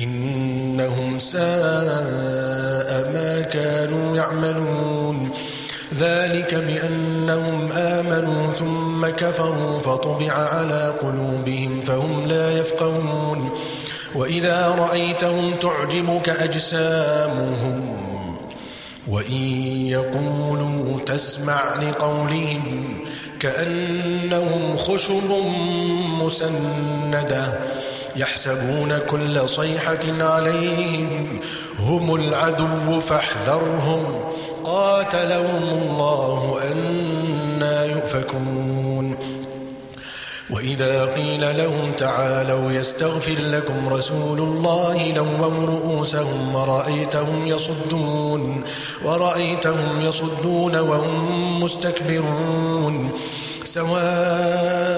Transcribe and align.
إنهم 0.00 1.18
ساء 1.18 3.10
ما 3.14 3.40
كانوا 3.52 4.16
يعملون. 4.16 5.30
ذلك 5.94 6.54
بأنهم 6.54 7.72
آمنوا 7.72 8.52
ثم 8.52 9.06
كفروا 9.06 9.78
فطبع 9.78 10.32
على 10.32 10.94
قلوبهم 11.02 11.80
فهم 11.86 12.26
لا 12.26 12.58
يفقهون. 12.58 13.50
وإذا 14.14 14.68
رأيتهم 14.68 15.54
تعجبك 15.54 16.28
أجسامهم 16.28 17.96
وإن 19.08 19.42
يقولوا 19.86 21.00
تسمع 21.06 21.74
لقولهم 21.80 22.98
كأنهم 23.40 24.76
خشب 24.76 25.32
مسندة 26.20 27.58
يحسبون 28.18 28.98
كل 28.98 29.48
صيحة 29.48 30.00
عليهم 30.20 31.40
هم 31.78 32.14
العدو 32.14 33.00
فاحذرهم. 33.00 34.04
قاتلهم 34.64 35.62
الله 35.62 36.58
أنا 36.72 37.84
يؤفكون. 37.84 39.16
وإذا 40.50 41.04
قيل 41.04 41.58
لهم 41.58 41.92
تعالوا 41.98 42.72
يستغفر 42.72 43.42
لكم 43.42 43.88
رسول 43.88 44.38
الله 44.38 45.12
لووا 45.12 45.66
رؤوسهم 45.66 46.54
ورأيتهم 46.54 47.46
يصدون 47.46 48.64
ورأيتهم 49.04 50.00
يصدون 50.00 50.76
وهم 50.76 51.60
مستكبرون. 51.62 53.10
سواء 53.64 54.97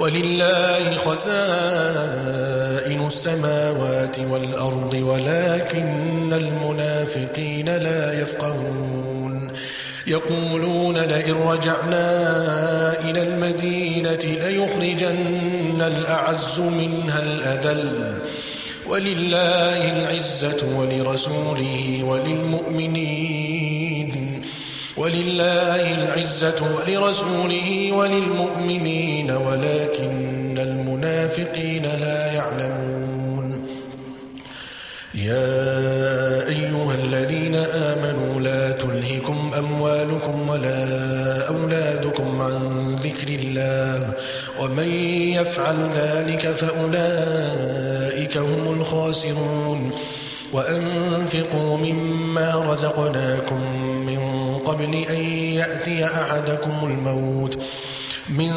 ولله 0.00 0.96
خزائن 0.96 1.30
السماوات 3.06 4.18
والأرض 4.18 4.94
ولكن 4.94 6.32
المنافقين 6.32 7.66
لا 7.66 8.22
يفقهون. 8.22 9.52
يقولون 10.06 10.98
لئن 10.98 11.34
رجعنا 11.34 12.30
إلى 13.10 13.22
المدينة 13.22 14.18
ليخرجن 14.24 15.82
الأعز 15.82 16.58
منها 16.58 17.22
الأذل. 17.22 18.18
ولله 18.88 20.02
العزة 20.02 20.76
ولرسوله 20.76 22.04
وللمؤمنين. 22.04 23.10
ولله 24.96 25.94
العزة 25.94 26.56
ولرسوله 26.76 27.92
وللمؤمنين 27.92 29.30
ولكن 29.30 30.58
المنافقين 30.58 31.82
لا 31.82 32.32
يعلمون. 32.32 33.66
يا 35.14 36.48
أيها 36.48 36.94
الذين 36.94 37.54
آمنوا 37.54 38.40
لا 38.40 38.70
تلهكم 38.70 39.50
أموالكم 39.58 40.48
ولا 40.48 41.48
أولادكم 41.48 42.42
عن 42.42 42.96
ذكر 42.96 43.28
الله 43.28 44.12
ومن 44.60 44.88
يفعل 45.38 45.76
ذلك 45.94 46.46
فأولئك 46.46 48.36
هم 48.36 48.80
الخاسرون. 48.80 49.92
وأنفقوا 50.52 51.76
مما 51.76 52.64
رزقناكم 52.72 53.60
قبل 54.80 54.94
أن 54.94 55.24
يأتي 55.54 56.04
أحدكم 56.04 56.84
الموت. 56.84 57.58
من 58.28 58.52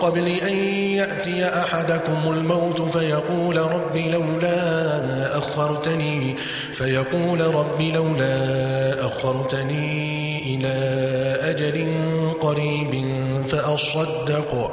قبل 0.00 0.28
أن 0.28 0.54
يأتي 0.94 1.44
أحدكم 1.44 2.32
الموت 2.32 2.96
فيقول 2.96 3.56
رب 3.56 3.96
لولا 3.96 5.38
أخرتني 5.38 6.36
فيقول 6.72 7.40
رب 7.40 7.82
لولا 7.82 9.06
أخرتني 9.06 10.38
إلى 10.54 10.74
أجل 11.50 11.88
قريب 12.40 13.04
فأصدق. 13.48 14.72